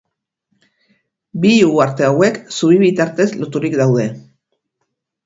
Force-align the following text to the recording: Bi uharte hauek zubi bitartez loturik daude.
Bi 1.43 1.51
uharte 1.67 2.07
hauek 2.07 2.39
zubi 2.55 2.79
bitartez 2.85 3.29
loturik 3.43 3.77
daude. 3.83 4.07